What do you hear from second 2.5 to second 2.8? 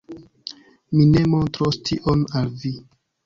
vi